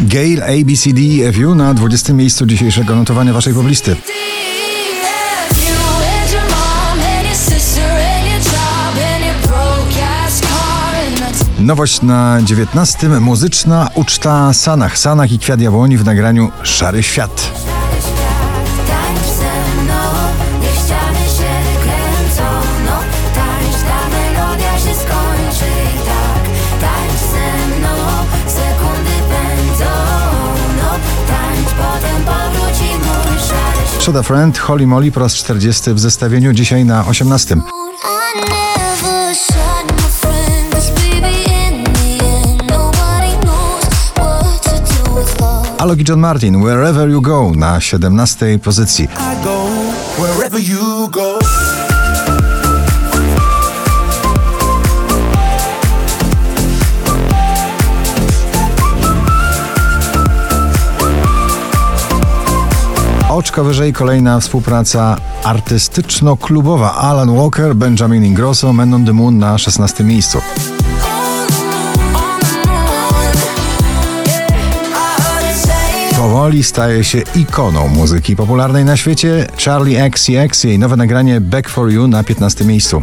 Gail 0.00 0.42
ABCD 0.42 1.00
EFU 1.28 1.54
na 1.54 1.74
20. 1.74 2.12
miejscu 2.12 2.46
dzisiejszego 2.46 2.96
notowania 2.96 3.32
waszej 3.32 3.54
poblisty. 3.54 3.96
That's 3.96 4.04
Nowość 11.64 12.02
na 12.02 12.38
19. 12.44 13.08
Muzyczna 13.08 13.90
uczta 13.94 14.52
Sanach. 14.52 14.98
Sanach 14.98 15.32
i 15.32 15.38
Kwiat 15.38 15.60
Jabłoni 15.60 15.96
w 15.96 16.04
nagraniu. 16.04 16.50
Szary 16.62 17.02
świat, 17.02 17.53
Shoda 34.04 34.22
Friend, 34.22 34.58
Holly 34.58 34.86
Molly 34.86 35.12
po 35.12 35.20
raz 35.20 35.34
40 35.34 35.94
w 35.94 35.98
zestawieniu, 35.98 36.52
dzisiaj 36.52 36.84
na 36.84 37.06
18. 37.06 37.54
I 37.54 37.60
never 38.36 39.34
shot 39.34 39.92
my 39.92 40.08
friends, 40.10 40.90
baby. 40.90 41.44
In 41.44 41.84
the 41.84 42.24
end, 42.24 42.62
nobody 42.70 43.32
knows 43.46 44.12
what 44.16 44.62
to 44.62 44.70
do 44.70 45.14
with 45.14 45.40
love. 45.40 45.68
Alok 45.78 45.98
John 45.98 46.20
Martin, 46.20 46.62
Wherever 46.62 47.10
You 47.10 47.20
Go 47.20 47.52
na 47.56 47.80
17 47.80 48.58
pozycji. 48.58 49.08
I. 63.34 63.36
Oczko 63.36 63.64
wyżej 63.64 63.92
kolejna 63.92 64.40
współpraca 64.40 65.16
artystyczno-klubowa. 65.44 66.94
Alan 66.94 67.36
Walker, 67.36 67.74
Benjamin 67.74 68.24
Ingrosso, 68.24 68.72
Men 68.72 68.94
on 68.94 69.04
the 69.04 69.12
Moon 69.12 69.38
na 69.38 69.58
16 69.58 70.04
miejscu. 70.04 70.38
Powoli 76.16 76.62
staje 76.62 77.04
się 77.04 77.22
ikoną 77.34 77.88
muzyki 77.88 78.36
popularnej 78.36 78.84
na 78.84 78.96
świecie. 78.96 79.46
Charlie 79.64 80.04
XCX, 80.04 80.64
jej 80.64 80.78
nowe 80.78 80.96
nagranie 80.96 81.40
Back 81.40 81.68
for 81.68 81.92
You 81.92 82.08
na 82.08 82.24
15 82.24 82.64
miejscu. 82.64 83.02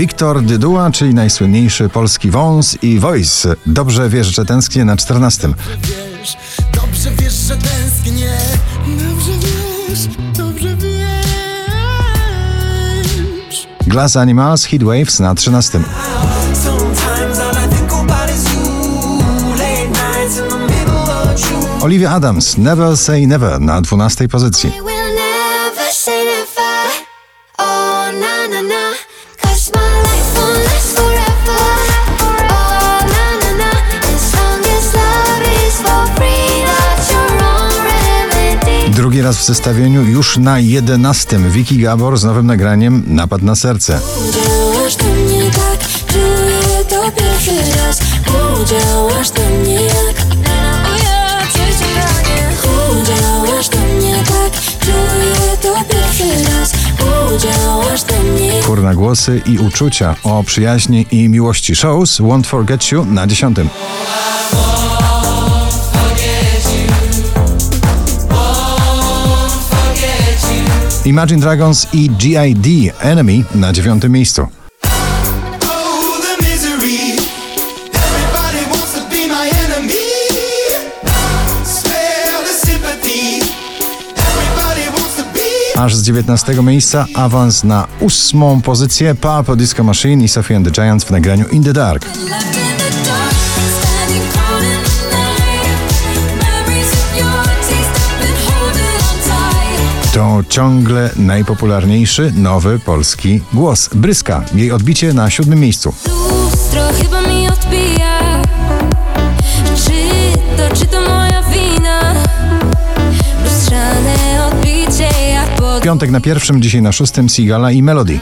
Wiktor 0.00 0.42
Dyduła, 0.42 0.90
czyli 0.90 1.14
najsłynniejszy 1.14 1.88
polski 1.88 2.30
wąs 2.30 2.78
i 2.82 2.98
voice. 2.98 3.54
Dobrze 3.66 4.08
wiesz, 4.08 4.26
że 4.26 4.44
tęsknię 4.44 4.84
na 4.84 4.96
14. 4.96 5.48
Wiesz, 5.82 6.36
dobrze 6.72 7.10
wiesz, 7.10 7.32
że 7.32 7.56
tęsknię. 7.56 8.30
Dobrze 8.86 9.32
wiesz, 9.40 10.08
dobrze 10.38 10.76
wiesz. 10.76 10.96
Glass 13.86 14.16
Animals, 14.16 14.64
Heatwaves 14.64 15.20
na 15.20 15.34
13. 15.34 15.80
Sometimes 16.64 17.38
all 17.38 17.52
I 17.52 17.68
think 17.76 17.92
about 17.92 18.30
is 18.30 18.44
you. 18.54 18.60
Late 19.58 19.88
nights 19.88 20.38
in 20.38 20.48
the 20.48 20.58
middle 20.58 21.12
of 21.12 21.50
June. 21.50 21.82
Olivia 21.82 22.10
Adams, 22.10 22.58
Never 22.58 22.96
Say 22.96 23.26
Never 23.26 23.60
na 23.60 23.80
12 23.80 24.28
pozycji. 24.28 24.89
Drugi 39.00 39.22
raz 39.22 39.38
w 39.38 39.44
zestawieniu 39.44 40.02
już 40.04 40.38
na 40.38 40.58
11. 40.58 41.38
Vicky 41.38 41.76
Gabor 41.76 42.18
z 42.18 42.24
nowym 42.24 42.46
nagraniem 42.46 43.02
Napad 43.06 43.42
na 43.42 43.56
serce. 43.56 44.00
Udziałasz 44.28 44.96
do 44.96 45.04
mnie 45.04 45.50
tak, 45.50 45.88
czuję 46.06 46.84
to 46.88 47.10
pierwszy 47.10 47.50
raz. 47.76 48.00
Udziałasz 48.28 49.30
do 49.30 49.42
mnie 49.42 49.74
jak. 49.74 50.16
O 50.86 50.96
ja 51.04 51.38
przeciąganie. 51.48 52.48
Udziałasz 52.90 53.68
do 53.68 53.78
mnie 53.78 54.14
tak, 54.14 54.62
czuję 54.80 55.56
to 55.62 55.94
pierwszy 55.94 56.50
raz. 56.50 56.72
Udziałasz 57.34 58.02
do 58.02 58.20
mnie. 58.20 58.62
Kurna 58.62 58.94
głosy 58.94 59.42
i 59.46 59.58
uczucia 59.58 60.16
o 60.22 60.44
przyjaźni 60.44 61.06
i 61.10 61.28
miłości. 61.28 61.76
Shows 61.76 62.20
Won't 62.20 62.46
Forget 62.46 62.92
You 62.92 63.04
na 63.04 63.26
10. 63.26 63.56
Imagine 71.04 71.40
Dragons 71.40 71.86
i 71.92 72.10
G.I.D. 72.10 72.68
Enemy 73.00 73.44
na 73.54 73.72
9 73.72 74.04
miejscu. 74.08 74.46
Aż 85.76 85.94
z 85.94 86.02
19 86.02 86.62
miejsca 86.62 87.06
awans 87.14 87.64
na 87.64 87.86
ósmą 88.00 88.62
pozycję 88.62 89.14
Purple 89.14 89.56
Disco 89.56 89.84
Machine 89.84 90.24
i 90.24 90.28
Sophie 90.28 90.56
and 90.56 90.66
the 90.66 90.72
Giants 90.72 91.04
w 91.04 91.10
nagraniu 91.10 91.48
in 91.48 91.64
the 91.64 91.72
dark, 91.72 92.06
To 100.20 100.42
ciągle 100.48 101.10
najpopularniejszy 101.16 102.32
nowy 102.36 102.78
polski 102.78 103.40
głos. 103.52 103.90
Bryska, 103.94 104.44
jej 104.54 104.72
odbicie 104.72 105.12
na 105.12 105.30
siódmym 105.30 105.60
miejscu. 105.60 105.94
Lustro 106.06 106.82
chyba 107.02 107.20
mi 107.20 107.48
odbija. 107.48 108.42
Czy 109.76 109.92
to, 110.56 110.76
czy 110.76 110.86
to 110.86 111.00
moja 111.00 111.42
wina? 111.42 112.14
Lustrzane 113.44 114.46
odbicie 114.46 115.08
pod... 115.58 115.82
Piątek 115.82 116.10
na 116.10 116.20
pierwszym, 116.20 116.62
dzisiaj 116.62 116.82
na 116.82 116.92
szóstym 116.92 117.28
Sigala 117.28 117.72
i 117.72 117.82
Melody. 117.82 118.20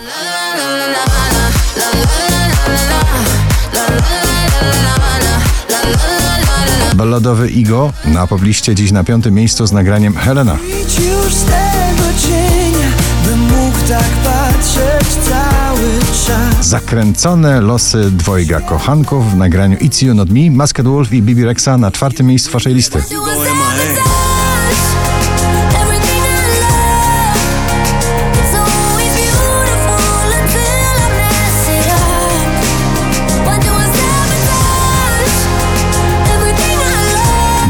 Balladowy 6.99 7.51
Igo 7.51 7.93
na 8.05 8.27
pobliście 8.27 8.75
dziś 8.75 8.93
na 8.93 9.05
piątym 9.05 9.35
miejscu 9.35 9.67
z 9.67 9.73
nagraniem 9.73 10.17
Helena. 10.17 10.57
Idź 10.67 10.99
już 10.99 11.35
z 11.35 11.45
tego 11.45 12.09
cienia, 12.23 12.89
bym 13.25 13.41
mógł 13.41 13.79
tak 13.89 14.11
patrzeć 14.25 15.09
cały 15.09 15.99
czas. 16.27 16.67
Zakręcone 16.67 17.61
losy 17.61 18.11
dwojga 18.11 18.61
kochanków 18.61 19.33
w 19.33 19.37
nagraniu 19.37 19.77
It's 19.77 20.07
You 20.07 20.15
Not 20.15 20.31
Me, 20.31 20.51
Masked 20.51 20.87
Wolf 20.87 21.13
i 21.13 21.23
Bibi 21.23 21.45
Rexa 21.45 21.79
na 21.79 21.91
czwartym 21.91 22.27
miejscu 22.27 22.51
waszej 22.51 22.75
listy. 22.75 23.03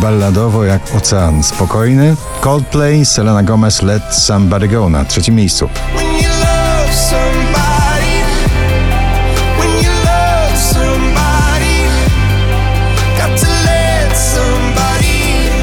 Balladowo 0.08 0.64
jak 0.64 0.82
ocean. 0.96 1.42
Spokojny. 1.42 2.16
Coldplay, 2.40 3.04
Selena 3.04 3.42
Gomez, 3.42 3.82
Let 3.82 4.02
Somebody 4.10 4.68
Go 4.68 4.88
na 4.88 5.04
trzecim 5.04 5.34
miejscu. 5.34 5.64
Let 5.64 6.94
somebody 7.10 8.22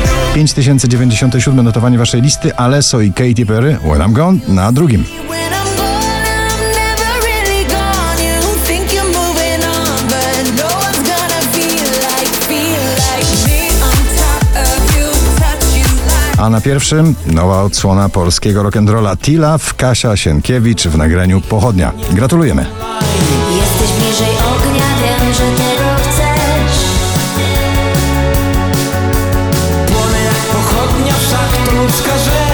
know. 0.06 0.34
5097 0.34 1.64
notowanie 1.64 1.98
waszej 1.98 2.22
listy 2.22 2.56
Alesso 2.56 3.02
i 3.02 3.14
Katy 3.14 3.46
Perry, 3.46 3.78
When 3.84 4.02
I'm 4.02 4.14
Gone 4.14 4.40
na 4.48 4.72
drugim. 4.72 5.06
A 16.46 16.50
na 16.50 16.62
pierwszym 16.62 17.16
nowa 17.26 17.64
odsłona 17.64 18.10
polskiego 18.10 18.64
rock'n'rolla 18.64 19.18
Tila 19.18 19.58
w 19.58 19.74
Kasia 19.74 20.18
Sienkiewicz 20.18 20.88
w 20.88 20.98
nagraniu 20.98 21.42
Pochodnia. 21.42 21.92
Gratulujemy. 22.12 22.66
Jesteś 23.56 23.98
bliżej 23.98 24.36
ognia, 24.36 24.86
wiem, 25.02 25.34
że 25.34 25.44
tego 25.44 25.90
chcesz. 25.98 26.78
Płonę 29.88 30.24
jak 30.24 30.36
pochodnia, 30.36 31.14
wszak 31.14 31.68
to 31.70 31.84
ludzka 31.84 32.18
rzecz. 32.18 32.45